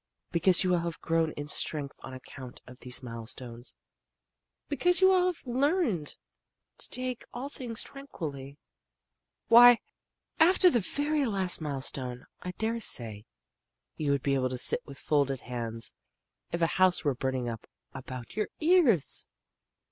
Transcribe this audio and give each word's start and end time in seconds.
"Because 0.31 0.63
you 0.63 0.71
will 0.71 0.79
have 0.79 0.99
grown 1.01 1.31
in 1.33 1.47
strength 1.47 1.99
on 2.01 2.11
account 2.11 2.59
of 2.65 2.79
these 2.79 3.03
milestones; 3.03 3.75
because 4.67 4.99
you 4.99 5.09
will 5.09 5.27
have 5.27 5.45
learned 5.45 6.17
to 6.79 6.89
take 6.89 7.23
all 7.35 7.49
things 7.49 7.83
tranquilly. 7.83 8.57
Why, 9.47 9.77
after 10.39 10.71
the 10.71 10.79
very 10.79 11.27
last 11.27 11.61
milestone 11.61 12.25
I 12.41 12.53
daresay 12.53 13.25
you 13.95 14.09
would 14.11 14.23
be 14.23 14.33
able 14.33 14.49
to 14.49 14.57
sit 14.57 14.81
with 14.87 14.97
folded 14.97 15.41
hands 15.41 15.93
if 16.51 16.63
a 16.63 16.77
house 16.81 17.03
were 17.03 17.13
burning 17.13 17.47
up 17.47 17.67
about 17.93 18.35
your 18.35 18.47
ears!" 18.59 19.27